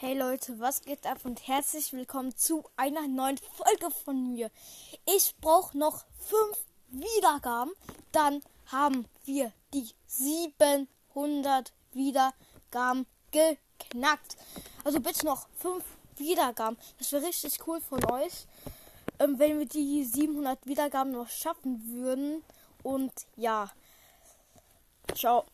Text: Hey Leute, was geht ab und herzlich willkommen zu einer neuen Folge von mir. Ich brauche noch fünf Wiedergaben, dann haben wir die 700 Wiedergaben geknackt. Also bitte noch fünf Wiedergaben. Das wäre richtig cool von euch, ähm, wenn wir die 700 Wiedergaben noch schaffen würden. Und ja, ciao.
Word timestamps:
Hey 0.00 0.16
Leute, 0.16 0.60
was 0.60 0.82
geht 0.82 1.04
ab 1.08 1.18
und 1.24 1.48
herzlich 1.48 1.92
willkommen 1.92 2.32
zu 2.36 2.62
einer 2.76 3.08
neuen 3.08 3.36
Folge 3.36 3.92
von 4.04 4.28
mir. 4.28 4.48
Ich 5.06 5.34
brauche 5.40 5.76
noch 5.76 6.04
fünf 6.20 6.56
Wiedergaben, 6.86 7.72
dann 8.12 8.40
haben 8.66 9.08
wir 9.24 9.52
die 9.74 9.88
700 10.06 11.72
Wiedergaben 11.94 13.06
geknackt. 13.32 14.36
Also 14.84 15.00
bitte 15.00 15.26
noch 15.26 15.48
fünf 15.58 15.82
Wiedergaben. 16.16 16.78
Das 17.00 17.10
wäre 17.10 17.26
richtig 17.26 17.58
cool 17.66 17.80
von 17.80 18.08
euch, 18.08 18.46
ähm, 19.18 19.36
wenn 19.40 19.58
wir 19.58 19.66
die 19.66 20.04
700 20.04 20.64
Wiedergaben 20.64 21.10
noch 21.10 21.28
schaffen 21.28 21.82
würden. 21.88 22.44
Und 22.84 23.12
ja, 23.34 23.68
ciao. 25.16 25.44